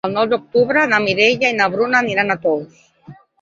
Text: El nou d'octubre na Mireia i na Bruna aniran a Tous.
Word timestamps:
El 0.07 0.13
nou 0.13 0.27
d'octubre 0.29 0.85
na 0.93 0.99
Mireia 1.03 1.51
i 1.55 1.59
na 1.59 1.67
Bruna 1.75 2.01
aniran 2.01 2.37
a 2.37 2.39
Tous. 2.47 2.83